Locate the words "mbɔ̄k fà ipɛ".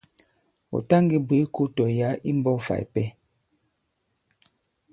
2.39-3.03